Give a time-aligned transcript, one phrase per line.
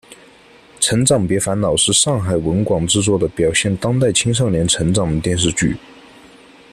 [0.79, 5.77] 成长别烦恼是上海文广制作的表现当代青少年成长的电视剧。